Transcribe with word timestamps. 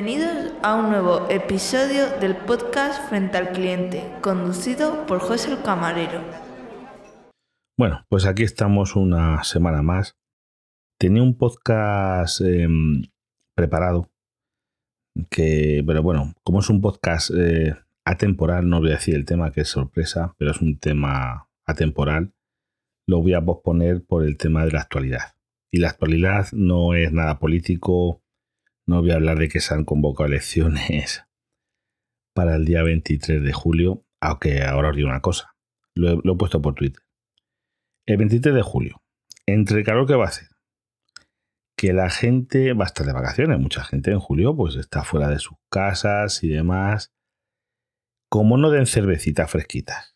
Bienvenidos 0.00 0.52
a 0.62 0.76
un 0.76 0.90
nuevo 0.90 1.28
episodio 1.28 2.06
del 2.20 2.36
podcast 2.36 3.08
Frente 3.08 3.36
al 3.36 3.50
Cliente, 3.50 4.08
conducido 4.20 5.04
por 5.06 5.18
José 5.18 5.50
el 5.50 5.60
Camarero. 5.60 6.22
Bueno, 7.76 8.06
pues 8.08 8.24
aquí 8.24 8.44
estamos 8.44 8.94
una 8.94 9.42
semana 9.42 9.82
más. 9.82 10.16
Tenía 11.00 11.20
un 11.20 11.36
podcast 11.36 12.42
em, 12.42 13.02
preparado 13.56 14.08
que, 15.30 15.82
pero 15.84 16.00
bueno, 16.00 16.32
como 16.44 16.60
es 16.60 16.70
un 16.70 16.80
podcast 16.80 17.32
eh, 17.36 17.74
atemporal, 18.04 18.68
no 18.68 18.78
voy 18.78 18.90
a 18.90 18.98
decir 18.98 19.16
el 19.16 19.24
tema 19.24 19.50
que 19.50 19.62
es 19.62 19.68
sorpresa, 19.68 20.32
pero 20.38 20.52
es 20.52 20.60
un 20.60 20.78
tema 20.78 21.48
atemporal, 21.66 22.32
lo 23.08 23.20
voy 23.20 23.34
a 23.34 23.44
posponer 23.44 24.04
por 24.04 24.22
el 24.22 24.36
tema 24.36 24.64
de 24.64 24.70
la 24.70 24.80
actualidad. 24.80 25.34
Y 25.72 25.78
la 25.78 25.88
actualidad 25.88 26.46
no 26.52 26.94
es 26.94 27.12
nada 27.12 27.40
político, 27.40 28.22
no 28.88 29.02
voy 29.02 29.10
a 29.10 29.16
hablar 29.16 29.38
de 29.38 29.50
que 29.50 29.60
se 29.60 29.74
han 29.74 29.84
convocado 29.84 30.26
elecciones 30.26 31.24
para 32.34 32.56
el 32.56 32.64
día 32.64 32.82
23 32.82 33.42
de 33.42 33.52
julio, 33.52 34.04
aunque 34.20 34.62
ahora 34.62 34.90
os 34.90 34.96
digo 34.96 35.08
una 35.08 35.20
cosa, 35.20 35.54
lo 35.94 36.12
he, 36.12 36.36
puesto 36.36 36.62
por 36.62 36.74
Twitter. 36.74 37.02
El 38.06 38.16
23 38.16 38.54
de 38.54 38.62
julio, 38.62 39.02
entre 39.46 39.84
calor 39.84 40.06
que 40.06 40.14
va 40.14 40.24
a 40.24 40.28
hacer, 40.28 40.48
que 41.76 41.92
la 41.92 42.08
gente 42.08 42.72
va 42.72 42.84
a 42.84 42.86
estar 42.86 43.06
de 43.06 43.12
vacaciones, 43.12 43.58
mucha 43.58 43.84
gente 43.84 44.10
en 44.10 44.20
julio 44.20 44.56
pues 44.56 44.76
está 44.76 45.04
fuera 45.04 45.28
de 45.28 45.38
sus 45.38 45.58
casas 45.70 46.42
y 46.42 46.48
demás, 46.48 47.12
como 48.30 48.56
no 48.56 48.70
den 48.70 48.86
cervecitas 48.86 49.50
fresquitas 49.50 50.14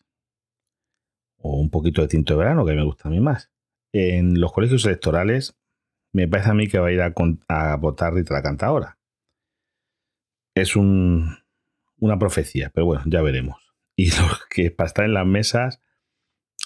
o 1.37 1.59
un 1.59 1.69
poquito 1.69 2.01
de 2.01 2.07
tinto 2.07 2.33
de 2.33 2.39
verano, 2.39 2.65
que 2.65 2.73
me 2.73 2.83
gusta 2.83 3.09
a 3.09 3.11
mí 3.11 3.19
más. 3.19 3.51
En 3.93 4.39
los 4.39 4.51
colegios 4.51 4.85
electorales 4.85 5.55
me 6.13 6.27
parece 6.27 6.51
a 6.51 6.53
mí 6.53 6.67
que 6.67 6.79
va 6.79 6.87
a 6.87 6.91
ir 6.91 7.01
a, 7.01 7.75
votar 7.77 8.13
Rita 8.13 8.35
la 8.35 8.43
Cantadora. 8.43 8.97
Es 10.55 10.75
un, 10.75 11.37
una 11.97 12.19
profecía, 12.19 12.71
pero 12.73 12.85
bueno, 12.85 13.03
ya 13.07 13.21
veremos. 13.21 13.57
Y 13.95 14.11
los 14.21 14.45
que 14.49 14.71
para 14.71 14.87
estar 14.87 15.05
en 15.05 15.13
las 15.13 15.25
mesas 15.25 15.81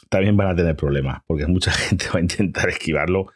también 0.10 0.38
van 0.38 0.50
a 0.50 0.56
tener 0.56 0.76
problemas, 0.76 1.22
porque 1.26 1.48
mucha 1.48 1.72
gente 1.90 2.06
va 2.14 2.20
a 2.20 2.22
intentar 2.22 2.70
esquivarlo, 2.70 3.28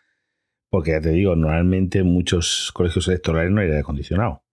porque 0.70 0.92
ya 0.92 1.02
te 1.02 1.10
digo, 1.10 1.36
normalmente 1.36 2.04
muchos 2.04 2.72
colegios 2.74 3.08
electorales 3.08 3.52
no 3.52 3.62
hay 3.62 3.72
acondicionado, 3.72 4.44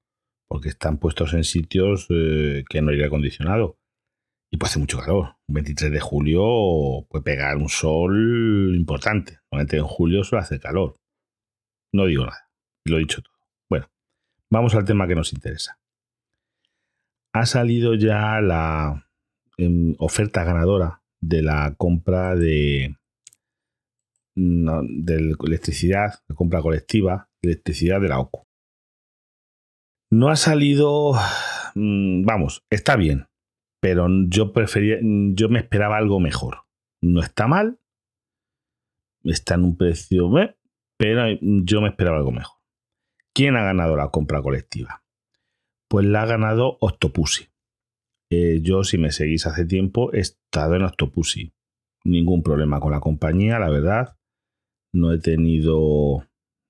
porque 0.49 0.69
están 0.69 0.99
puestos 0.99 1.35
en 1.35 1.45
sitios 1.45 2.07
eh, 2.11 2.65
que 2.69 2.83
no 2.83 2.93
hay 2.93 3.03
acondicionado. 3.03 3.79
Y 4.51 4.57
puede 4.57 4.71
hacer 4.71 4.81
mucho 4.81 4.99
calor. 4.99 5.37
Un 5.47 5.57
23 5.57 5.93
de 5.93 6.01
julio 6.01 7.07
puede 7.11 7.23
pegar 7.23 7.59
un 7.59 7.69
sol 7.69 8.75
importante. 8.75 9.41
Normalmente 9.53 9.77
en 9.77 9.85
julio 9.85 10.25
suele 10.25 10.43
hacer 10.43 10.59
calor. 10.59 10.95
No 11.93 12.07
digo 12.07 12.25
nada. 12.25 12.51
Lo 12.85 12.97
he 12.97 13.01
dicho 13.01 13.23
todo. 13.23 13.35
Bueno, 13.69 13.91
vamos 14.51 14.75
al 14.75 14.85
tema 14.85 15.07
que 15.07 15.15
nos 15.15 15.33
interesa. 15.33 15.79
Ha 17.33 17.47
salido 17.47 17.95
ya 17.95 18.41
la 18.41 19.07
em, 19.57 19.95
oferta 19.99 20.45
ganadora 20.45 21.03
de 21.21 21.43
la 21.43 21.75
compra 21.77 22.35
de, 22.35 22.97
de 24.35 25.15
electricidad, 25.15 26.15
la 26.29 26.35
compra 26.35 26.63
colectiva 26.63 27.29
de 27.43 27.51
electricidad 27.51 28.01
de 28.01 28.09
la 28.09 28.21
OCU. 28.21 28.47
No 30.11 30.31
ha 30.31 30.37
salido, 30.37 31.13
mm, 31.75 32.25
vamos, 32.25 32.65
está 32.71 32.97
bien, 32.97 33.27
pero 33.81 34.09
yo 34.29 34.53
prefería, 34.53 34.99
yo 35.03 35.49
me 35.49 35.59
esperaba 35.59 35.99
algo 35.99 36.19
mejor. 36.19 36.63
No 37.03 37.21
está 37.21 37.47
mal, 37.47 37.79
está 39.23 39.55
en 39.55 39.65
un 39.65 39.77
precio, 39.77 40.31
pero 40.99 41.39
yo 41.41 41.81
me 41.81 41.89
esperaba 41.89 42.19
algo 42.19 42.33
mejor. 42.33 42.59
¿Quién 43.33 43.57
ha 43.57 43.63
ganado 43.63 43.97
la 43.97 44.11
compra 44.11 44.43
colectiva? 44.43 45.05
Pues 45.89 46.05
la 46.05 46.23
ha 46.23 46.27
ganado 46.27 46.77
Octopussy. 46.81 47.49
Eh, 48.31 48.61
yo, 48.63 48.85
si 48.85 48.99
me 48.99 49.13
seguís 49.13 49.47
hace 49.47 49.65
tiempo, 49.65 50.13
he 50.13 50.19
estado 50.19 50.75
en 50.75 50.83
Octopussy. 50.83 51.55
Ningún 52.05 52.43
problema 52.43 52.81
con 52.81 52.91
la 52.91 53.01
compañía, 53.01 53.59
la 53.59 53.71
verdad. 53.71 54.19
No 54.93 55.13
he 55.13 55.19
tenido 55.19 56.27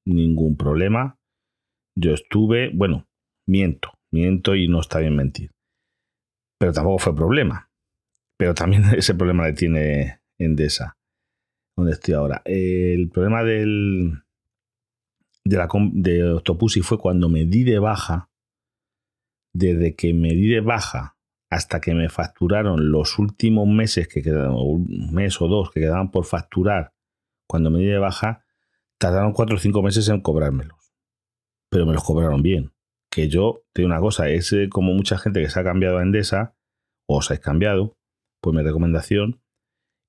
ningún 0.06 0.56
problema. 0.56 1.19
Yo 1.97 2.12
estuve, 2.12 2.71
bueno, 2.75 3.09
miento, 3.47 3.93
miento 4.12 4.55
y 4.55 4.69
no 4.69 4.81
está 4.81 4.99
bien 4.99 5.17
mentir. 5.17 5.50
Pero 6.59 6.72
tampoco 6.72 6.99
fue 6.99 7.17
problema. 7.17 7.71
Pero 8.37 8.55
también 8.55 8.84
ese 8.97 9.15
problema 9.15 9.47
le 9.47 9.55
tiene 9.55 10.21
Endesa 10.38 10.99
donde 11.78 11.93
estoy 11.93 12.15
ahora. 12.15 12.43
El 12.44 13.09
problema 13.09 13.44
del, 13.44 14.25
de, 15.44 15.56
la, 15.56 15.69
de 15.93 16.83
fue 16.83 16.99
cuando 16.99 17.28
me 17.28 17.44
di 17.44 17.62
de 17.62 17.78
baja, 17.78 18.31
desde 19.55 19.94
que 19.94 20.12
me 20.12 20.31
di 20.31 20.49
de 20.49 20.61
baja 20.61 21.17
hasta 21.50 21.81
que 21.81 21.94
me 21.94 22.09
facturaron 22.09 22.91
los 22.91 23.19
últimos 23.19 23.67
meses 23.67 24.09
que 24.09 24.22
quedaban, 24.22 24.55
un 24.55 25.11
mes 25.12 25.41
o 25.41 25.47
dos 25.47 25.71
que 25.71 25.81
quedaban 25.81 26.11
por 26.11 26.25
facturar, 26.25 26.93
cuando 27.49 27.71
me 27.71 27.78
di 27.78 27.87
de 27.87 27.99
baja, 27.99 28.44
tardaron 28.99 29.33
cuatro 29.33 29.56
o 29.56 29.59
cinco 29.59 29.81
meses 29.81 30.09
en 30.09 30.21
cobrármelos. 30.21 30.93
Pero 31.71 31.87
me 31.87 31.93
los 31.93 32.05
cobraron 32.05 32.43
bien. 32.43 32.72
Que 33.11 33.28
yo, 33.28 33.62
te 33.72 33.83
digo 33.83 33.93
una 33.93 34.00
cosa, 34.00 34.28
es 34.28 34.55
como 34.71 34.93
mucha 34.93 35.17
gente 35.17 35.41
que 35.41 35.49
se 35.49 35.59
ha 35.59 35.65
cambiado 35.65 35.99
a 35.99 36.03
Endesa, 36.03 36.56
o 37.06 37.19
os 37.19 37.31
habéis 37.31 37.41
cambiado, 37.41 37.97
pues 38.43 38.55
mi 38.55 38.62
recomendación, 38.62 39.41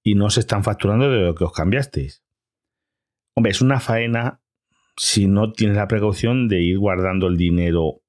y 0.03 0.15
no 0.15 0.29
se 0.29 0.41
están 0.41 0.63
facturando 0.63 1.09
de 1.09 1.21
lo 1.21 1.35
que 1.35 1.43
os 1.43 1.53
cambiasteis. 1.53 2.23
Hombre, 3.35 3.51
es 3.51 3.61
una 3.61 3.79
faena 3.79 4.41
si 4.97 5.27
no 5.27 5.53
tienes 5.53 5.77
la 5.77 5.87
precaución 5.87 6.47
de 6.47 6.61
ir 6.61 6.77
guardando 6.77 7.27
el 7.27 7.37
dinero 7.37 8.01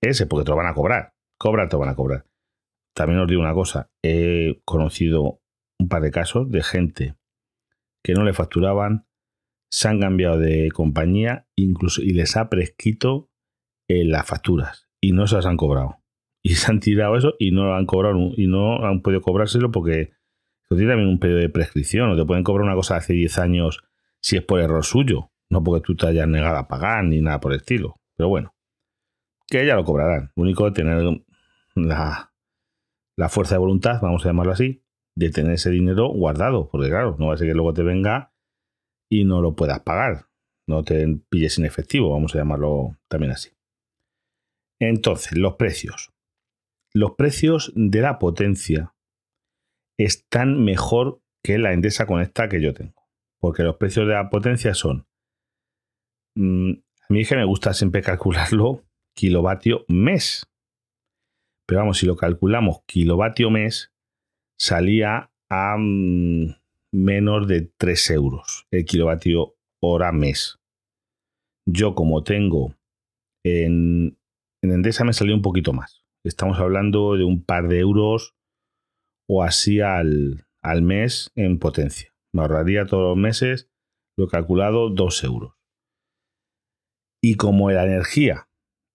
ese, 0.00 0.26
porque 0.26 0.44
te 0.44 0.50
lo 0.50 0.56
van 0.56 0.66
a 0.66 0.74
cobrar. 0.74 1.14
Cobrar, 1.38 1.68
te 1.68 1.76
lo 1.76 1.80
van 1.80 1.90
a 1.90 1.94
cobrar. 1.94 2.26
También 2.94 3.20
os 3.20 3.28
digo 3.28 3.40
una 3.40 3.54
cosa, 3.54 3.90
he 4.02 4.60
conocido 4.64 5.40
un 5.78 5.88
par 5.88 6.02
de 6.02 6.10
casos 6.10 6.50
de 6.50 6.62
gente 6.62 7.16
que 8.02 8.14
no 8.14 8.24
le 8.24 8.32
facturaban, 8.32 9.06
se 9.70 9.88
han 9.88 10.00
cambiado 10.00 10.38
de 10.38 10.70
compañía 10.72 11.48
incluso 11.56 12.02
y 12.02 12.10
les 12.10 12.36
ha 12.36 12.48
prescrito 12.48 13.30
eh, 13.88 14.04
las 14.04 14.26
facturas 14.26 14.88
y 15.00 15.12
no 15.12 15.26
se 15.26 15.36
las 15.36 15.46
han 15.46 15.56
cobrado. 15.56 15.98
Y 16.42 16.54
se 16.56 16.70
han 16.70 16.80
tirado 16.80 17.16
eso 17.16 17.34
y 17.38 17.50
no 17.50 17.64
lo 17.64 17.74
han 17.74 17.86
cobrado 17.86 18.18
y 18.36 18.46
no 18.46 18.84
han 18.84 19.02
podido 19.02 19.22
cobrárselo 19.22 19.70
porque 19.70 20.13
tiene 20.74 20.92
también 20.92 21.08
un 21.08 21.18
periodo 21.18 21.40
de 21.40 21.48
prescripción, 21.48 22.10
o 22.10 22.16
te 22.16 22.24
pueden 22.24 22.44
cobrar 22.44 22.66
una 22.66 22.74
cosa 22.74 22.96
hace 22.96 23.12
10 23.12 23.38
años 23.38 23.84
si 24.20 24.36
es 24.36 24.42
por 24.42 24.60
error 24.60 24.84
suyo, 24.84 25.30
no 25.50 25.62
porque 25.62 25.84
tú 25.84 25.96
te 25.96 26.06
hayas 26.06 26.26
negado 26.28 26.56
a 26.56 26.68
pagar 26.68 27.04
ni 27.04 27.20
nada 27.20 27.40
por 27.40 27.52
el 27.52 27.60
estilo. 27.60 27.96
Pero 28.16 28.28
bueno, 28.28 28.54
que 29.46 29.66
ya 29.66 29.74
lo 29.74 29.84
cobrarán. 29.84 30.32
Lo 30.34 30.42
único 30.42 30.66
es 30.66 30.74
tener 30.74 31.02
la, 31.74 32.32
la 33.16 33.28
fuerza 33.28 33.56
de 33.56 33.58
voluntad, 33.58 34.00
vamos 34.00 34.24
a 34.24 34.28
llamarlo 34.28 34.52
así, 34.52 34.82
de 35.16 35.30
tener 35.30 35.52
ese 35.52 35.70
dinero 35.70 36.08
guardado, 36.08 36.68
porque 36.68 36.88
claro, 36.88 37.16
no 37.18 37.28
va 37.28 37.34
a 37.34 37.36
ser 37.36 37.48
que 37.48 37.54
luego 37.54 37.72
te 37.74 37.82
venga 37.82 38.32
y 39.10 39.24
no 39.24 39.40
lo 39.40 39.54
puedas 39.54 39.80
pagar, 39.80 40.26
no 40.66 40.82
te 40.82 41.06
pilles 41.28 41.54
sin 41.54 41.64
efectivo, 41.64 42.10
vamos 42.10 42.34
a 42.34 42.38
llamarlo 42.38 42.96
también 43.08 43.32
así. 43.32 43.50
Entonces, 44.80 45.36
los 45.38 45.54
precios. 45.54 46.12
Los 46.92 47.12
precios 47.12 47.72
de 47.74 48.00
la 48.00 48.18
potencia 48.18 48.93
están 49.98 50.64
mejor 50.64 51.20
que 51.42 51.58
la 51.58 51.72
Endesa 51.72 52.06
Conecta 52.06 52.48
que 52.48 52.60
yo 52.60 52.72
tengo. 52.74 52.94
Porque 53.38 53.62
los 53.62 53.76
precios 53.76 54.06
de 54.06 54.14
la 54.14 54.30
potencia 54.30 54.74
son. 54.74 55.06
Mm, 56.36 56.72
a 56.72 57.12
mí 57.12 57.20
es 57.20 57.28
que 57.28 57.36
me 57.36 57.44
gusta 57.44 57.74
siempre 57.74 58.02
calcularlo 58.02 58.82
kilovatio 59.14 59.84
mes. 59.88 60.46
Pero 61.66 61.80
vamos, 61.80 61.98
si 61.98 62.06
lo 62.06 62.16
calculamos 62.16 62.82
kilovatio 62.86 63.50
mes, 63.50 63.92
salía 64.58 65.30
a 65.50 65.76
mm, 65.78 66.54
menos 66.92 67.46
de 67.46 67.70
3 67.76 68.10
euros 68.10 68.66
el 68.70 68.84
kilovatio 68.84 69.54
hora 69.80 70.12
mes. 70.12 70.58
Yo, 71.66 71.94
como 71.94 72.22
tengo 72.22 72.74
en, 73.44 74.18
en 74.62 74.70
Endesa, 74.72 75.04
me 75.04 75.12
salió 75.12 75.34
un 75.34 75.42
poquito 75.42 75.72
más. 75.72 76.04
Estamos 76.24 76.58
hablando 76.58 77.16
de 77.16 77.24
un 77.24 77.42
par 77.42 77.68
de 77.68 77.80
euros 77.80 78.34
o 79.28 79.42
así 79.42 79.80
al, 79.80 80.46
al 80.62 80.82
mes 80.82 81.30
en 81.34 81.58
potencia. 81.58 82.14
Me 82.32 82.42
ahorraría 82.42 82.86
todos 82.86 83.10
los 83.10 83.16
meses, 83.16 83.70
lo 84.16 84.24
he 84.24 84.28
calculado, 84.28 84.90
2 84.90 85.24
euros. 85.24 85.54
Y 87.22 87.36
como 87.36 87.70
la 87.70 87.84
energía 87.84 88.48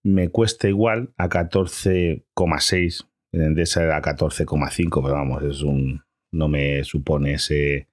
me 0.03 0.29
cuesta 0.29 0.67
igual 0.67 1.13
a 1.17 1.29
14,6, 1.29 3.07
en 3.31 3.41
Endesa 3.41 3.83
era 3.83 4.01
14,5, 4.01 5.01
pero 5.01 5.13
vamos, 5.13 5.43
es 5.43 5.61
un, 5.61 6.03
no 6.31 6.47
me 6.47 6.83
supone 6.83 7.33
ese, 7.33 7.87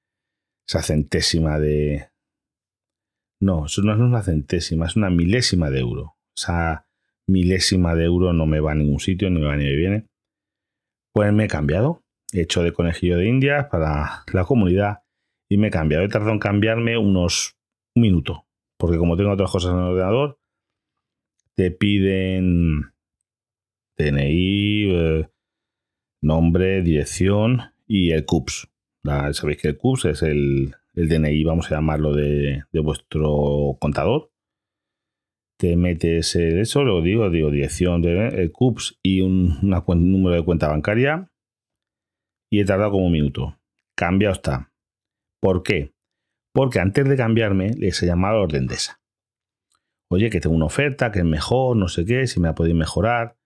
esa 0.67 0.83
centésima 0.83 1.59
de... 1.59 2.09
No, 3.41 3.67
eso 3.67 3.83
no 3.83 3.93
es 3.93 3.99
una 3.99 4.23
centésima, 4.23 4.87
es 4.87 4.97
una 4.97 5.11
milésima 5.11 5.69
de 5.69 5.81
euro. 5.81 6.17
Esa 6.35 6.88
milésima 7.29 7.94
de 7.94 8.05
euro 8.05 8.33
no 8.33 8.47
me 8.47 8.61
va 8.61 8.73
a 8.73 8.75
ningún 8.75 9.00
sitio, 9.00 9.29
ni 9.29 9.41
me 9.41 9.47
va 9.47 9.56
ni 9.56 9.65
me 9.65 9.77
viene. 9.77 10.06
Pues 11.12 11.33
me 11.33 11.44
he 11.44 11.49
cambiado 11.49 12.06
hecho 12.32 12.62
de 12.62 12.73
conejillo 12.73 13.17
de 13.19 13.28
indias 13.28 13.67
para 13.70 14.25
la 14.32 14.44
comunidad 14.44 15.00
y 15.49 15.58
me 15.58 15.69
he 15.69 15.70
cambiado. 15.70 16.05
He 16.05 16.08
tardado 16.08 16.32
en 16.32 16.38
cambiarme 16.38 16.99
unos 16.99 17.56
un 17.94 18.02
minuto, 18.02 18.46
porque 18.76 18.99
como 18.99 19.17
tengo 19.17 19.31
otras 19.31 19.50
cosas 19.50 19.73
en 19.73 19.78
el 19.78 19.84
ordenador, 19.84 20.38
te 21.55 21.70
piden 21.70 22.93
DNI, 23.96 24.90
eh, 24.90 25.28
nombre, 26.20 26.82
dirección 26.82 27.61
y 27.87 28.11
el 28.11 28.26
CUPS. 28.26 28.69
Sabéis 29.32 29.58
que 29.62 29.69
el 29.69 29.78
CUPS 29.78 30.05
es 30.06 30.23
el, 30.23 30.75
DNI, 30.94 31.44
vamos 31.44 31.70
a 31.70 31.76
llamarlo, 31.76 32.14
de, 32.14 32.64
vuestro 32.73 33.76
contador. 33.81 34.31
Te 35.58 35.76
metes 35.76 36.37
eso, 36.37 36.84
lo 36.84 37.00
digo, 37.00 37.31
digo 37.31 37.50
dirección 37.50 38.02
de 38.02 38.28
el 38.28 38.52
CUPS 38.52 38.99
y 39.02 39.23
un 39.23 39.58
número 39.62 40.37
de 40.37 40.44
cuenta 40.44 40.69
bancaria. 40.69 41.31
Y 42.50 42.60
he 42.60 42.64
tardado 42.64 42.93
como 42.93 43.06
un 43.06 43.12
minuto. 43.12 43.58
Cambiado 43.96 44.34
está. 44.34 44.72
¿Por 45.40 45.62
qué? 45.62 45.94
Porque 46.52 46.81
antes 46.81 47.08
de 47.08 47.16
cambiarme 47.16 47.70
les 47.70 48.02
he 48.02 48.06
llamado 48.06 48.44
a 48.44 48.48
la 48.48 48.58
Endesa. 48.58 49.00
Oye, 50.08 50.31
que 50.31 50.40
tengo 50.40 50.54
una 50.54 50.66
oferta 50.66 51.10
que 51.10 51.20
es 51.20 51.25
mejor, 51.25 51.76
no 51.76 51.88
sé 51.88 52.04
qué, 52.04 52.26
si 52.26 52.40
me 52.40 52.48
la 52.48 52.54
podéis 52.54 52.76
mejorar 52.76 53.37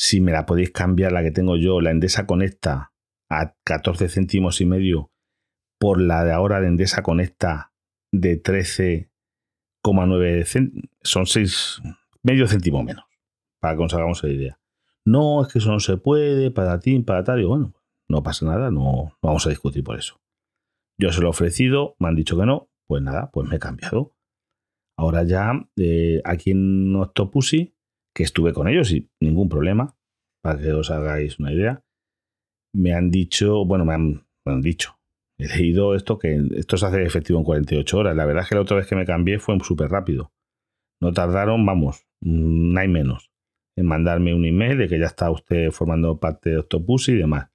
si 0.00 0.20
me 0.22 0.32
la 0.32 0.46
podéis 0.46 0.70
cambiar, 0.70 1.12
la 1.12 1.22
que 1.22 1.30
tengo 1.30 1.58
yo, 1.58 1.82
la 1.82 1.90
Endesa 1.90 2.24
Conecta, 2.24 2.94
a 3.28 3.54
14 3.64 4.08
céntimos 4.08 4.62
y 4.62 4.64
medio, 4.64 5.10
por 5.78 6.00
la 6.00 6.24
de 6.24 6.32
ahora 6.32 6.58
de 6.58 6.68
Endesa 6.68 7.02
Conecta 7.02 7.74
de 8.10 8.42
13,9 8.42 10.46
céntimos, 10.46 10.88
son 11.02 11.26
6, 11.26 11.82
medio 12.22 12.48
céntimo 12.48 12.82
menos, 12.82 13.04
para 13.60 13.76
que 13.76 13.82
nos 13.82 13.92
hagamos 13.92 14.22
la 14.22 14.30
idea. 14.30 14.58
No, 15.04 15.42
es 15.42 15.52
que 15.52 15.58
eso 15.58 15.70
no 15.70 15.80
se 15.80 15.98
puede, 15.98 16.50
para 16.50 16.80
ti, 16.80 16.98
para 17.00 17.22
tal, 17.22 17.42
y 17.42 17.44
bueno, 17.44 17.74
no 18.10 18.24
pasa 18.24 18.44
nada, 18.44 18.70
no, 18.70 19.16
vamos 19.22 19.46
a 19.46 19.50
discutir 19.50 19.84
por 19.84 19.96
eso. 19.96 20.20
Yo 20.98 21.12
se 21.12 21.20
lo 21.20 21.28
he 21.28 21.30
ofrecido, 21.30 21.94
me 22.00 22.08
han 22.08 22.16
dicho 22.16 22.36
que 22.36 22.44
no, 22.44 22.68
pues 22.88 23.02
nada, 23.02 23.30
pues 23.32 23.48
me 23.48 23.56
he 23.56 23.58
cambiado. 23.60 24.12
Ahora 24.98 25.22
ya, 25.22 25.52
eh, 25.76 26.20
aquí 26.24 26.50
en 26.50 26.94
Octopussy, 26.96 27.72
que 28.14 28.24
estuve 28.24 28.52
con 28.52 28.66
ellos 28.66 28.90
y 28.90 29.08
ningún 29.20 29.48
problema, 29.48 29.96
para 30.42 30.58
que 30.58 30.72
os 30.72 30.90
hagáis 30.90 31.38
una 31.38 31.52
idea. 31.52 31.84
Me 32.74 32.94
han 32.94 33.10
dicho, 33.10 33.64
bueno, 33.64 33.84
me 33.84 33.94
han, 33.94 34.60
dicho, 34.60 34.98
he 35.38 35.46
leído 35.46 35.94
esto 35.94 36.18
que 36.18 36.42
esto 36.56 36.76
se 36.76 36.86
hace 36.86 37.04
efectivo 37.04 37.38
en 37.38 37.44
48 37.44 37.96
horas. 37.96 38.16
La 38.16 38.26
verdad 38.26 38.42
es 38.42 38.48
que 38.48 38.56
la 38.56 38.62
otra 38.62 38.76
vez 38.76 38.86
que 38.88 38.96
me 38.96 39.06
cambié 39.06 39.38
fue 39.38 39.58
súper 39.60 39.88
rápido. 39.88 40.32
No 41.00 41.12
tardaron, 41.12 41.64
vamos, 41.64 42.06
no 42.20 42.78
hay 42.78 42.88
menos, 42.88 43.30
en 43.76 43.86
mandarme 43.86 44.34
un 44.34 44.44
email 44.44 44.76
de 44.76 44.88
que 44.88 44.98
ya 44.98 45.06
está 45.06 45.30
usted 45.30 45.70
formando 45.70 46.18
parte 46.18 46.50
de 46.50 46.58
Octopus 46.58 47.08
y 47.08 47.14
demás. 47.14 47.50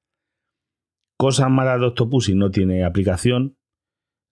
Cosas 1.17 1.49
malas 1.49 1.79
de 1.79 1.87
Octopus 1.87 2.29
y 2.29 2.35
no 2.35 2.51
tiene 2.51 2.83
aplicación. 2.83 3.57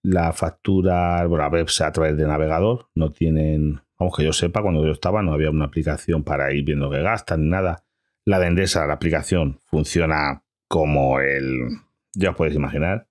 La 0.04 0.34
factura, 0.34 1.26
bueno, 1.28 1.46
a 1.46 1.48
a 1.88 1.92
través 1.92 2.18
de 2.18 2.28
navegador, 2.28 2.90
no 2.94 3.12
tienen 3.12 3.84
Vamos, 4.04 4.18
que 4.18 4.26
yo 4.26 4.34
sepa, 4.34 4.62
cuando 4.62 4.86
yo 4.86 4.92
estaba 4.92 5.22
no 5.22 5.34
había 5.34 5.50
una 5.50 5.66
aplicación 5.66 6.24
para 6.24 6.52
ir 6.54 6.66
viendo 6.66 6.90
que 6.90 7.02
gastan 7.02 7.44
ni 7.44 7.50
nada. 7.50 7.86
La 8.26 8.40
de 8.40 8.48
Endesa, 8.48 8.86
la 8.86 8.96
aplicación, 8.96 9.60
funciona 9.66 10.44
como 10.68 11.20
el. 11.20 11.70
Ya 12.14 12.32
os 12.32 12.36
podéis 12.36 12.56
imaginar. 12.56 13.08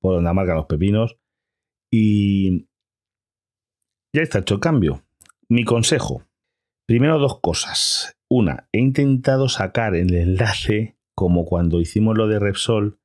Por 0.00 0.14
donde 0.14 0.32
marcan 0.32 0.56
los 0.56 0.66
pepinos. 0.66 1.16
Y. 1.90 2.68
Ya 4.12 4.22
está 4.22 4.38
hecho 4.38 4.54
el 4.54 4.60
cambio. 4.60 5.02
Mi 5.48 5.64
consejo. 5.64 6.22
Primero, 6.86 7.18
dos 7.18 7.40
cosas. 7.40 8.16
Una, 8.28 8.68
he 8.72 8.78
intentado 8.78 9.48
sacar 9.48 9.94
el 9.94 10.14
enlace 10.14 10.95
como 11.16 11.46
cuando 11.46 11.80
hicimos 11.80 12.16
lo 12.16 12.28
de 12.28 12.38
Repsol 12.38 13.00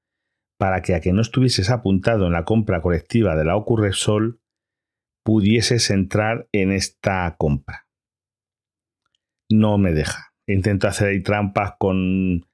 para 0.59 0.81
que 0.81 0.93
a 0.93 0.99
que 0.99 1.13
no 1.13 1.21
estuvieses 1.21 1.71
apuntado 1.71 2.27
en 2.27 2.33
la 2.33 2.45
compra 2.45 2.81
colectiva 2.81 3.35
de 3.35 3.45
la 3.45 3.55
OCU 3.55 3.77
Repsol 3.77 4.41
pudieses 5.23 5.89
entrar 5.89 6.47
en 6.51 6.71
esta 6.71 7.35
compra. 7.37 7.87
No 9.49 9.77
me 9.77 9.93
deja. 9.93 10.33
Intento 10.45 10.87
hacer 10.87 11.07
ahí 11.07 11.23
trampas 11.23 11.73
con, 11.79 12.45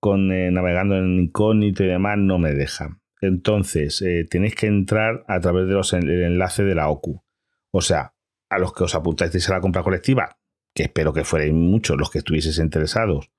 con 0.00 0.32
eh, 0.32 0.50
navegando 0.50 0.96
en 0.96 1.20
incógnito 1.20 1.84
y 1.84 1.88
demás, 1.88 2.16
no 2.18 2.38
me 2.38 2.52
deja. 2.54 3.00
Entonces, 3.20 4.00
eh, 4.02 4.26
tenéis 4.28 4.54
que 4.54 4.66
entrar 4.66 5.24
a 5.28 5.40
través 5.40 5.66
de 5.66 5.74
los, 5.74 5.92
el 5.92 6.08
enlace 6.08 6.64
de 6.64 6.74
la 6.74 6.88
OCU. 6.88 7.22
O 7.72 7.82
sea, 7.82 8.14
a 8.50 8.58
los 8.58 8.72
que 8.72 8.84
os 8.84 8.94
apuntasteis 8.94 9.48
a 9.50 9.54
la 9.54 9.60
compra 9.60 9.82
colectiva, 9.82 10.38
que 10.74 10.84
espero 10.84 11.12
que 11.12 11.24
fueran 11.24 11.54
muchos 11.54 11.98
los 11.98 12.10
que 12.10 12.18
estuvieseis 12.18 12.58
interesados, 12.58 13.30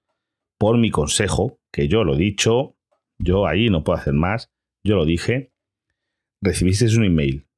por 0.60 0.78
mi 0.78 0.92
consejo, 0.92 1.60
que 1.72 1.88
yo 1.88 2.04
lo 2.04 2.14
he 2.14 2.18
dicho, 2.18 2.78
yo 3.18 3.48
ahí 3.48 3.70
no 3.70 3.84
puedo 3.84 3.98
hacer 3.98 4.14
más, 4.14 4.52
yo 4.84 4.96
lo 4.96 5.06
dije, 5.06 5.52
recibisteis 6.42 6.96
un 6.96 7.06
email 7.06 7.50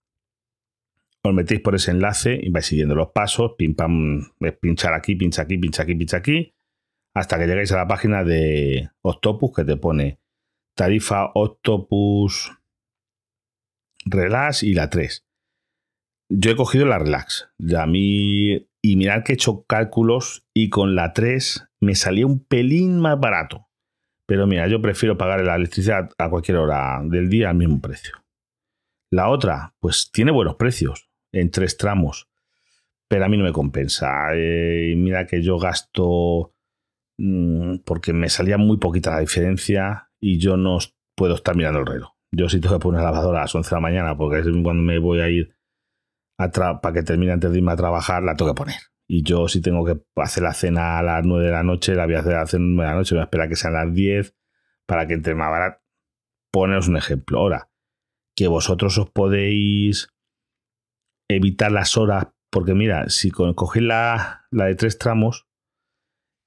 os 1.24 1.33
metéis 1.33 1.62
por 1.62 1.75
ese 1.75 1.92
enlace 1.92 2.39
y 2.42 2.50
vais 2.50 2.65
siguiendo 2.65 2.95
los 2.95 3.12
pasos, 3.12 3.53
pim 3.57 3.75
pam, 3.75 4.31
pinchar 4.59 4.94
aquí, 4.94 5.15
pincha 5.15 5.44
aquí, 5.44 5.57
pincha 5.57 5.83
aquí, 5.83 5.95
pincha 5.95 6.18
aquí, 6.18 6.53
hasta 7.13 7.38
que 7.38 7.45
llegáis 7.45 7.71
a 7.71 7.77
la 7.77 7.88
página 7.88 8.24
de 8.24 8.89
Octopus 9.01 9.51
que 9.56 9.63
te 9.63 9.77
pone 9.77 10.19
tarifa 10.75 11.31
Octopus 11.36 12.51
Relax 14.06 14.63
y 14.63 14.74
la 14.74 14.89
3. 14.89 15.27
Yo 16.30 16.51
he 16.51 16.56
cogido 16.56 16.86
la 16.86 16.97
Relax. 16.97 17.50
Ya 17.59 17.83
a 17.83 17.88
mí, 17.88 18.68
y 18.83 18.95
mirad 18.95 19.24
que 19.24 19.33
he 19.33 19.36
hecho 19.36 19.63
cálculos 19.66 20.45
y 20.54 20.69
con 20.69 20.95
la 20.95 21.13
3 21.13 21.69
me 21.81 21.95
salía 21.95 22.25
un 22.25 22.44
pelín 22.44 23.00
más 23.00 23.19
barato. 23.19 23.68
Pero 24.28 24.48
mira, 24.48 24.68
yo 24.68 24.81
prefiero 24.81 25.18
pagar 25.18 25.42
la 25.42 25.56
electricidad 25.56 26.10
a 26.18 26.30
cualquier 26.30 26.57
hora 26.57 27.01
del 27.04 27.30
día 27.30 27.50
al 27.50 27.56
mismo 27.56 27.81
precio. 27.81 28.16
La 29.12 29.30
otra, 29.30 29.75
pues 29.80 30.10
tiene 30.12 30.31
buenos 30.31 30.56
precios 30.56 31.10
en 31.33 31.51
tres 31.51 31.78
tramos. 31.78 32.30
Pero 33.10 33.25
a 33.25 33.28
mí 33.28 33.38
no 33.38 33.44
me 33.44 33.51
compensa. 33.51 34.30
Eh, 34.33 34.94
mira 34.95 35.28
que 35.28 35.42
yo 35.42 35.57
gasto 35.57 36.54
mm, 37.18 37.80
porque 37.83 38.13
me 38.13 38.30
salía 38.30 38.57
muy 38.57 38.78
poquita 38.78 39.12
la 39.12 39.19
diferencia 39.19 40.10
y 40.22 40.39
yo 40.39 40.56
no 40.56 40.78
puedo 41.16 41.36
estar 41.36 41.56
mirando 41.56 41.81
el 41.81 41.88
reloj. 41.88 42.12
Yo 42.31 42.48
sí 42.48 42.62
tengo 42.62 42.75
que 42.75 42.83
poner 42.83 43.01
la 43.01 43.12
lavadora 43.12 43.39
a 43.39 43.42
las 43.42 43.54
11 43.54 43.69
de 43.69 43.75
la 43.75 43.81
mañana 43.81 44.18
porque 44.18 44.39
es 44.39 44.45
cuando 44.63 44.81
me 44.81 44.98
voy 45.00 45.19
a 45.19 45.28
ir 45.28 45.54
para 46.49 46.93
que 46.93 47.03
termine 47.03 47.31
antes 47.31 47.51
de 47.51 47.57
irme 47.57 47.71
a 47.71 47.75
trabajar, 47.75 48.23
la 48.23 48.35
tengo 48.35 48.51
que 48.51 48.57
poner. 48.57 48.79
Y 49.07 49.23
yo 49.23 49.47
si 49.47 49.61
tengo 49.61 49.85
que 49.85 50.01
hacer 50.15 50.43
la 50.43 50.53
cena 50.53 50.97
a 50.97 51.03
las 51.03 51.25
9 51.25 51.45
de 51.45 51.51
la 51.51 51.63
noche, 51.63 51.95
la 51.95 52.05
voy 52.05 52.15
a 52.15 52.19
hacer 52.19 52.33
a 52.33 52.41
las 52.41 52.53
9 52.53 52.81
de 52.81 52.89
la 52.89 52.95
noche, 52.95 53.15
voy 53.15 53.21
a 53.21 53.25
esperar 53.25 53.49
que 53.49 53.55
sean 53.55 53.73
las 53.73 53.93
10 53.93 54.35
para 54.88 55.07
que 55.07 55.13
entre 55.13 55.35
más 55.35 55.49
barato. 55.51 55.81
Poneros 56.51 56.88
un 56.88 56.97
ejemplo. 56.97 57.39
Ahora, 57.39 57.69
que 58.35 58.47
vosotros 58.47 58.97
os 58.97 59.09
podéis 59.09 60.09
evitar 61.29 61.71
las 61.71 61.97
horas, 61.97 62.27
porque 62.49 62.73
mira, 62.73 63.09
si 63.09 63.31
cogéis 63.31 63.85
la, 63.85 64.47
la 64.51 64.66
de 64.66 64.75
tres 64.75 64.97
tramos 64.97 65.47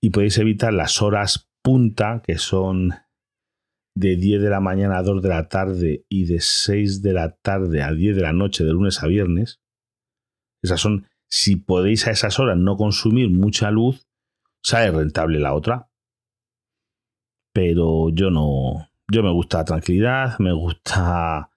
y 0.02 0.10
podéis 0.10 0.38
evitar 0.38 0.72
las 0.72 1.00
horas 1.02 1.50
punta, 1.62 2.22
que 2.24 2.36
son 2.36 2.90
de 3.96 4.16
10 4.16 4.42
de 4.42 4.50
la 4.50 4.60
mañana 4.60 4.98
a 4.98 5.02
2 5.02 5.22
de 5.22 5.28
la 5.28 5.48
tarde 5.48 6.04
y 6.08 6.26
de 6.26 6.40
6 6.40 7.02
de 7.02 7.12
la 7.12 7.36
tarde 7.36 7.82
a 7.82 7.92
10 7.92 8.16
de 8.16 8.22
la 8.22 8.32
noche 8.32 8.64
de 8.64 8.72
lunes 8.72 9.02
a 9.02 9.06
viernes, 9.06 9.62
esas 10.66 10.80
son, 10.80 11.06
si 11.28 11.56
podéis 11.56 12.06
a 12.06 12.10
esas 12.10 12.38
horas 12.38 12.56
no 12.56 12.76
consumir 12.76 13.30
mucha 13.30 13.70
luz, 13.70 14.06
sale 14.62 14.90
rentable 14.90 15.40
la 15.40 15.54
otra. 15.54 15.88
Pero 17.52 18.10
yo 18.10 18.30
no, 18.30 18.90
yo 19.08 19.22
me 19.22 19.32
gusta 19.32 19.58
la 19.58 19.64
tranquilidad, 19.64 20.38
me 20.38 20.52
gusta 20.52 21.50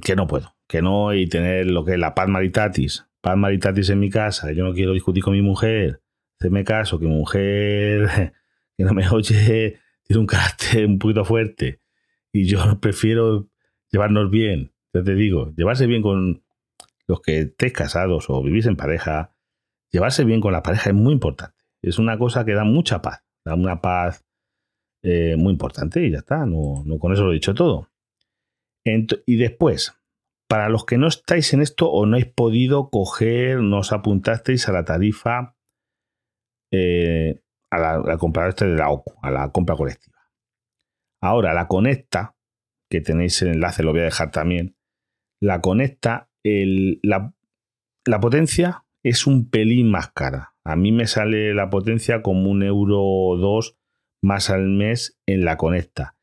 que 0.00 0.16
no 0.16 0.26
puedo 0.26 0.52
que 0.72 0.80
no 0.80 1.12
y 1.12 1.26
tener 1.26 1.66
lo 1.66 1.84
que 1.84 1.92
es 1.92 1.98
la 1.98 2.14
paz 2.14 2.28
maritatis, 2.28 3.06
paz 3.20 3.36
maritatis 3.36 3.90
en 3.90 4.00
mi 4.00 4.08
casa, 4.08 4.52
yo 4.52 4.64
no 4.64 4.72
quiero 4.72 4.94
discutir 4.94 5.22
con 5.22 5.34
mi 5.34 5.42
mujer, 5.42 6.00
hacerme 6.40 6.64
caso, 6.64 6.98
que 6.98 7.04
mi 7.04 7.14
mujer 7.14 8.32
que 8.78 8.84
no 8.84 8.94
me 8.94 9.06
oye 9.10 9.78
tiene 10.02 10.20
un 10.20 10.26
carácter 10.26 10.86
un 10.86 10.98
poquito 10.98 11.26
fuerte 11.26 11.82
y 12.32 12.46
yo 12.46 12.80
prefiero 12.80 13.50
llevarnos 13.90 14.30
bien, 14.30 14.72
ya 14.94 15.02
te 15.02 15.14
digo, 15.14 15.52
llevarse 15.54 15.86
bien 15.86 16.00
con 16.00 16.42
los 17.08 17.20
que 17.20 17.40
estéis 17.40 17.72
casados 17.72 18.26
o 18.28 18.42
vivís 18.42 18.66
en 18.66 18.76
pareja, 18.76 19.34
llevarse 19.90 20.24
bien 20.24 20.40
con 20.40 20.52
la 20.52 20.62
pareja 20.62 20.90
es 20.90 20.96
muy 20.96 21.12
importante, 21.12 21.58
es 21.82 21.98
una 21.98 22.18
cosa 22.18 22.44
que 22.44 22.54
da 22.54 22.64
mucha 22.64 23.02
paz, 23.02 23.24
da 23.44 23.54
una 23.54 23.80
paz 23.80 24.24
eh, 25.02 25.36
muy 25.36 25.52
importante 25.52 26.04
y 26.04 26.12
ya 26.12 26.18
está, 26.18 26.46
no, 26.46 26.82
no 26.84 26.98
con 26.98 27.12
eso 27.12 27.24
lo 27.24 27.30
he 27.30 27.34
dicho 27.34 27.54
todo. 27.54 27.88
y 28.84 29.36
después, 29.36 29.94
para 30.48 30.68
los 30.68 30.84
que 30.84 30.98
no 30.98 31.06
estáis 31.06 31.54
en 31.54 31.62
esto 31.62 31.90
o 31.90 32.04
no 32.04 32.16
habéis 32.16 32.32
podido 32.32 32.90
coger, 32.90 33.60
no 33.60 33.78
os 33.78 33.92
apuntasteis 33.92 34.68
a 34.68 34.72
la 34.72 34.84
tarifa, 34.84 35.56
eh, 36.72 37.40
a 37.70 37.78
la, 37.78 38.18
compra 38.18 38.48
este 38.48 38.66
de 38.66 38.76
la 38.76 38.90
OCU, 38.90 39.14
a 39.22 39.30
la 39.30 39.50
compra 39.50 39.76
colectiva. 39.76 40.18
Ahora, 41.22 41.54
la 41.54 41.68
conecta, 41.68 42.36
que 42.90 43.00
tenéis 43.00 43.40
el 43.40 43.48
enlace, 43.48 43.82
lo 43.82 43.92
voy 43.92 44.00
a 44.00 44.04
dejar 44.04 44.30
también, 44.30 44.76
la 45.40 45.62
conecta, 45.62 46.28
la, 46.44 47.34
potencia 48.20 48.84
es 49.02 49.26
un 49.26 49.48
pelín 49.48 49.90
más 49.90 50.10
cara. 50.12 50.54
A 50.64 50.76
mí 50.76 50.92
me 50.92 51.06
sale 51.06 51.54
la 51.54 51.70
potencia 51.70 52.22
como 52.22 52.50
un 52.50 52.62
euro 52.62 53.00
o 53.02 53.36
dos 53.36 53.76
más 54.22 54.50
al 54.50 54.68
mes 54.68 55.18
en 55.26 55.44
la 55.44 55.56
conecta. 55.56 56.16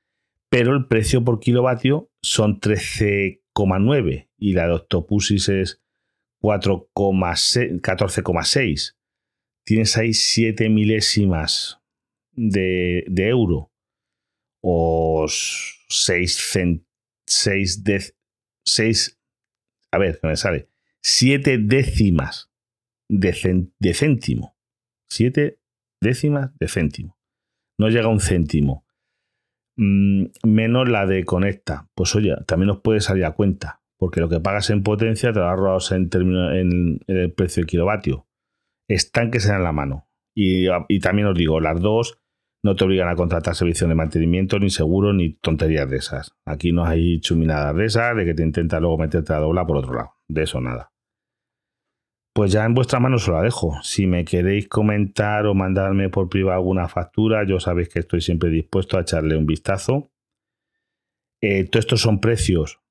Pero 0.50 0.74
el 0.76 0.88
precio 0.88 1.24
por 1.24 1.40
kilovatio 1.40 2.10
son 2.22 2.60
13 2.60 3.44
y 4.38 4.54
la 4.54 4.68
de 4.68 4.74
Octopusis 4.74 5.50
es 5.50 5.82
14,6. 7.82 8.96
tienes 9.66 9.98
ahí 9.98 10.14
7 10.14 10.70
milésimas 10.70 11.82
de, 12.32 13.04
de 13.08 13.28
euro 13.28 13.72
o 14.62 15.26
6 15.28 16.82
6 17.28 17.84
de 17.84 18.14
6 18.66 19.19
a 19.92 19.98
ver, 19.98 20.20
me 20.24 20.36
sale 20.36 20.70
7 21.02 21.58
décimas 21.60 22.52
de, 23.10 23.34
céntimo. 23.94 24.56
7 25.10 25.60
décimas 26.02 26.52
de 26.60 26.68
céntimo. 26.68 27.18
No 27.78 27.90
llega 27.90 28.06
a 28.06 28.10
un 28.10 28.20
céntimo. 28.20 28.86
Mm, 29.78 30.26
menos 30.44 30.90
la 30.90 31.06
de 31.06 31.24
conecta. 31.24 31.90
Pues 31.96 32.16
oye, 32.16 32.36
también 32.46 32.68
nos 32.68 32.82
puede 32.82 33.00
salir 33.00 33.26
a 33.26 33.32
cuenta, 33.32 33.82
porque 33.98 34.20
lo 34.20 34.30
que 34.30 34.40
pagas 34.40 34.70
en 34.70 34.84
potencia 34.84 35.32
te 35.32 35.40
lo 35.40 35.48
ahorras 35.48 35.92
en, 35.92 36.10
en, 36.14 37.00
el 37.08 37.32
precio 37.32 37.64
de 37.64 37.68
kilovatio. 37.68 38.28
Están 38.88 39.32
que 39.32 39.40
se 39.40 39.50
dan 39.50 39.64
la 39.64 39.72
mano. 39.72 40.08
Y, 40.36 40.68
y, 40.88 41.00
también 41.00 41.28
os 41.28 41.38
digo, 41.38 41.60
las 41.60 41.80
dos 41.82 42.19
no 42.64 42.76
te 42.76 42.84
obligan 42.84 43.08
a 43.08 43.16
contratar 43.16 43.56
servicio 43.56 43.88
de 43.88 43.96
mantenimiento, 43.96 44.60
ni 44.60 44.70
seguro, 44.70 45.14
ni 45.14 45.34
tonterías 45.34 45.90
de 45.90 45.98
esas. 45.98 46.36
Aquí 46.46 46.72
no 46.72 46.86
hay 46.86 47.20
chuminadas 47.22 47.76
de 47.76 47.86
esas, 47.86 48.16
de 48.16 48.26
que 48.26 48.34
te 48.34 48.44
intenta 48.44 48.80
luego 48.80 48.98
meterte 48.98 49.34
a 49.34 49.40
dobla 49.40 49.66
por 49.66 49.78
otro 49.78 49.94
lado. 49.94 50.14
De 50.28 50.44
eso 50.44 50.60
nada. 50.60 50.92
Pues 52.34 52.52
ya 52.52 52.66
en 52.66 52.74
vuestra 52.74 53.00
mano 53.00 53.16
os 53.16 53.28
la 53.28 53.42
dejo. 53.42 53.80
Si 53.82 54.08
me 54.08 54.26
queréis 54.26 54.68
comentar 54.68 55.46
o 55.46 55.56
mandarme 55.56 56.10
por 56.10 56.30
privado 56.30 56.58
alguna 56.58 56.88
factura, 56.88 57.46
yo 57.46 57.60
sabéis 57.60 57.90
que 57.90 58.00
estoy 58.00 58.22
siempre 58.22 58.50
dispuesto 58.50 58.98
a 58.98 59.02
echarle 59.02 59.36
un 59.36 59.46
vistazo. 59.46 60.12
Eh, 61.42 61.66
todos 61.66 61.86
estos 61.86 62.02
son 62.02 62.20
precios 62.20 62.82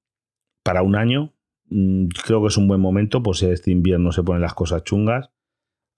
para 0.65 0.83
un 0.83 0.97
año. 0.97 1.35
Mm, 1.67 2.09
creo 2.25 2.41
que 2.41 2.49
es 2.49 2.57
un 2.57 2.69
buen 2.69 2.81
momento, 2.81 3.23
por 3.23 3.37
si 3.37 3.47
este 3.47 3.71
invierno 3.71 4.13
se 4.13 4.23
ponen 4.23 4.43
las 4.43 4.55
cosas 4.55 4.83
chungas, 4.85 5.31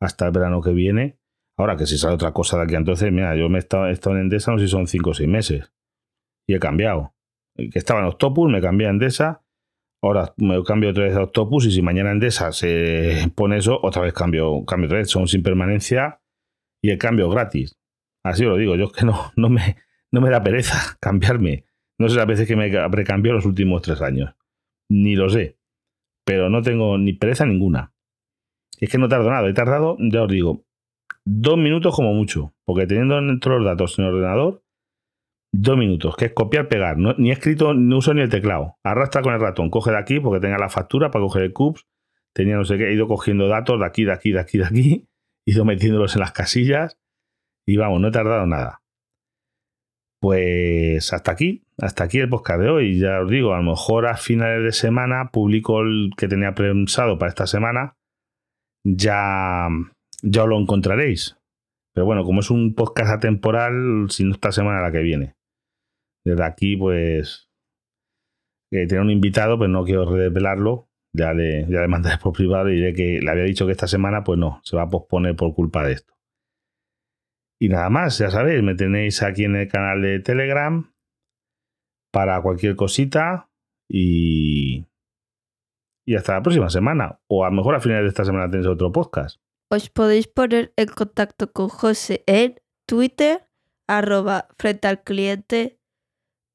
hasta 0.00 0.27
el 0.27 0.33
verano 0.33 0.61
que 0.61 0.73
viene. 0.73 1.20
Ahora 1.61 1.76
que 1.76 1.85
si 1.85 1.99
sale 1.99 2.14
otra 2.14 2.33
cosa 2.33 2.57
de 2.57 2.62
aquí 2.64 2.75
entonces, 2.75 3.12
mira, 3.12 3.37
yo 3.37 3.50
me 3.50 3.59
he 3.59 3.61
estado, 3.61 3.87
en 3.87 4.23
Endesa, 4.23 4.50
no 4.50 4.59
sé 4.59 4.64
si 4.64 4.71
son 4.71 4.87
5 4.87 5.11
o 5.11 5.14
6 5.14 5.29
meses. 5.29 5.73
Y 6.49 6.55
he 6.55 6.59
cambiado. 6.59 7.12
Que 7.55 7.79
estaba 7.79 8.00
en 8.00 8.07
Octopus, 8.07 8.50
me 8.50 8.62
cambié 8.62 8.87
a 8.87 8.90
Endesa 8.90 9.43
Ahora 10.02 10.33
me 10.38 10.62
cambio 10.64 10.88
otra 10.90 11.05
vez 11.05 11.14
a 11.14 11.25
Octopus 11.25 11.67
y 11.67 11.71
si 11.71 11.83
mañana 11.83 12.12
Endesa 12.12 12.52
se 12.52 13.31
pone 13.35 13.59
eso, 13.59 13.79
otra 13.83 14.00
vez 14.00 14.14
cambio, 14.14 14.64
cambio 14.64 14.87
otra. 14.87 15.05
Son 15.05 15.29
sin 15.29 15.43
permanencia 15.43 16.23
y 16.83 16.90
el 16.90 16.97
cambio 16.97 17.29
gratis. 17.29 17.79
Así 18.25 18.45
lo 18.45 18.57
digo, 18.57 18.76
yo 18.76 18.87
es 18.87 18.93
que 18.93 19.05
no, 19.05 19.31
no, 19.37 19.50
me, 19.50 19.76
no 20.11 20.23
me 20.23 20.31
da 20.31 20.43
pereza 20.43 20.97
cambiarme. 21.00 21.67
No 21.99 22.09
sé 22.09 22.17
las 22.17 22.26
veces 22.26 22.49
que 22.49 22.57
me 22.57 22.71
precambiado 22.88 23.37
los 23.37 23.45
últimos 23.45 23.83
tres 23.83 24.00
años. 24.00 24.35
Ni 24.88 25.17
lo 25.17 25.29
sé. 25.29 25.59
Pero 26.25 26.49
no 26.49 26.62
tengo 26.62 26.97
ni 26.97 27.12
pereza 27.12 27.45
ninguna. 27.45 27.93
Es 28.79 28.88
que 28.88 28.97
no 28.97 29.09
tardo 29.09 29.29
nada. 29.29 29.47
He 29.47 29.52
tardado, 29.52 29.99
ya 29.99 30.23
os 30.23 30.29
digo, 30.31 30.64
dos 31.27 31.57
minutos 31.59 31.95
como 31.95 32.15
mucho. 32.15 32.55
Porque 32.65 32.87
teniendo 32.87 33.17
dentro 33.17 33.59
los 33.59 33.67
datos 33.67 33.99
en 33.99 34.05
el 34.05 34.15
ordenador, 34.15 34.62
Dos 35.53 35.77
minutos, 35.77 36.15
que 36.17 36.27
es 36.27 36.33
copiar, 36.33 36.69
pegar. 36.69 36.97
ni 36.97 37.31
he 37.31 37.33
escrito, 37.33 37.75
no 37.75 37.99
uso 37.99 38.15
ni 38.15 38.21
el 38.21 38.29
teclado. 38.29 38.77
Arrastra 38.85 39.21
con 39.21 39.35
el 39.35 39.41
ratón, 39.41 39.69
coge 39.69 39.91
de 39.91 39.99
aquí 39.99 40.21
porque 40.21 40.41
tenga 40.41 40.59
la 40.59 40.69
factura 40.69 41.11
para 41.11 41.25
coger 41.25 41.43
el 41.43 41.53
CUPS. 41.53 41.87
Tenía 42.33 42.57
no 42.57 42.65
sé 42.65 42.79
qué, 42.79 42.89
he 42.89 42.95
ido 42.95 43.09
cogiendo 43.09 43.49
datos 43.49 43.81
de 43.81 43.87
aquí, 43.87 44.05
de 44.05 44.12
aquí, 44.12 44.31
de 44.31 44.41
aquí, 44.41 44.59
de 44.59 44.65
aquí. 44.65 45.07
He 45.47 45.53
ido 45.53 45.65
metiéndolos 45.65 46.15
en 46.15 46.21
las 46.21 46.33
casillas. 46.33 46.99
Y 47.67 47.77
vamos, 47.77 48.00
no 48.00 48.09
he 48.09 48.12
tardado 48.12 48.47
nada. 48.47 48.83
Pues 50.21 51.12
hasta 51.12 51.33
aquí, 51.33 51.65
hasta 51.79 52.05
aquí 52.05 52.19
el 52.19 52.29
podcast 52.29 52.61
de 52.61 52.69
hoy. 52.69 53.00
Ya 53.00 53.21
os 53.21 53.31
digo, 53.31 53.55
a 53.55 53.57
lo 53.57 53.71
mejor 53.71 54.07
a 54.07 54.17
finales 54.17 54.62
de 54.62 54.73
semana 54.73 55.31
publico 55.33 55.81
el 55.81 56.11
que 56.17 56.29
tenía 56.29 56.55
pensado 56.55 57.19
para 57.19 57.31
esta 57.31 57.47
semana. 57.47 57.97
Ya, 58.85 59.67
ya 60.23 60.45
lo 60.47 60.59
encontraréis. 60.59 61.37
Pero 61.93 62.07
bueno, 62.07 62.25
como 62.25 62.41
es 62.41 62.50
un 62.50 62.75
podcast 62.75 63.12
atemporal, 63.12 64.07
si 64.11 64.25
no 64.25 64.33
esta 64.33 64.53
semana 64.53 64.81
la 64.81 64.93
que 64.93 65.00
viene. 65.00 65.35
Desde 66.25 66.45
aquí, 66.45 66.77
pues, 66.77 67.50
que 68.71 68.87
tiene 68.87 69.03
un 69.03 69.11
invitado, 69.11 69.59
pues 69.59 69.71
no 69.71 69.85
quiero 69.85 70.05
revelarlo. 70.05 70.89
Ya 71.12 71.33
le, 71.33 71.67
ya 71.69 71.87
por 72.23 72.33
privado 72.33 72.71
y 72.71 72.77
diré 72.77 72.93
que 72.93 73.21
le 73.21 73.31
había 73.31 73.43
dicho 73.43 73.67
que 73.67 73.73
esta 73.73 73.89
semana, 73.89 74.23
pues 74.23 74.39
no, 74.39 74.61
se 74.62 74.77
va 74.77 74.83
a 74.83 74.89
posponer 74.89 75.35
por 75.35 75.55
culpa 75.55 75.85
de 75.85 75.95
esto. 75.95 76.15
Y 77.61 77.69
nada 77.69 77.91
más, 77.91 78.19
ya 78.19 78.31
sabéis, 78.31 78.62
me 78.62 78.77
tenéis 78.77 79.23
aquí 79.23 79.45
en 79.45 79.57
el 79.57 79.69
canal 79.69 80.00
de 80.03 80.21
Telegram 80.21 80.95
para 82.12 82.41
cualquier 82.43 82.77
cosita 82.77 83.50
y, 83.89 84.87
y 86.07 86.15
hasta 86.15 86.35
la 86.35 86.43
próxima 86.43 86.71
semana. 86.71 87.21
O 87.29 87.45
a 87.45 87.50
lo 87.50 87.57
mejor 87.57 87.75
a 87.75 87.81
finales 87.81 88.05
de 88.05 88.09
esta 88.09 88.25
semana 88.25 88.49
tenéis 88.49 88.69
otro 88.69 88.93
podcast. 88.93 89.41
Os 89.71 89.89
podéis 89.89 90.27
poner 90.27 90.73
en 90.77 90.89
contacto 90.89 91.53
con 91.53 91.69
José 91.69 92.25
en 92.27 92.61
Twitter, 92.87 93.47
arroba 93.87 94.49
frente 94.59 94.89
al 94.89 95.03
cliente 95.03 95.79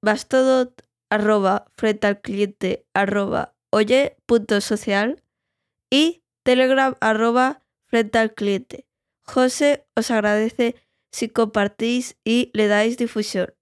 Mastodon 0.01 0.73
arroba 1.09 1.71
frente 1.77 2.07
al 2.07 2.21
cliente 2.21 2.85
arroba 2.93 3.55
oye 3.71 4.17
punto 4.25 4.59
social 4.61 5.23
y 5.89 6.23
telegram 6.43 6.95
arroba 6.99 7.63
frente 7.85 8.19
al 8.19 8.33
cliente. 8.33 8.85
José 9.23 9.87
os 9.95 10.11
agradece 10.11 10.75
si 11.11 11.29
compartís 11.29 12.17
y 12.23 12.51
le 12.53 12.67
dais 12.67 12.97
difusión. 12.97 13.55